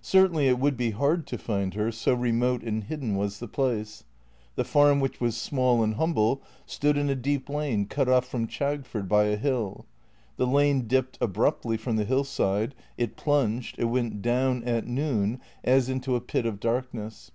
[0.00, 4.02] Certainly it would be hard to find her, so remote and hidden was the place.
[4.56, 8.48] The farm, which was small and humble, stood in a deep lane cut off from
[8.48, 9.86] Chagford by a hill.
[10.36, 15.88] The lane dipped abruptly from the hillside; it plunged; it went down, at noon, as
[15.88, 17.30] into a pit of darkness.